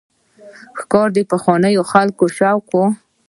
ښکار 0.79 1.07
د 1.15 1.19
پخوانیو 1.31 1.83
خلکو 1.91 2.23
شوق 2.37 2.65
و. 2.73 2.81